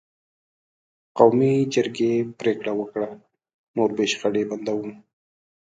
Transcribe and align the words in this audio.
قومي 1.17 1.53
جرګې 1.73 2.13
پرېکړه 2.39 2.71
وکړه: 2.75 3.09
نور 3.75 3.89
به 3.97 4.03
شخړې 4.11 4.43
بندوو. 4.49 4.89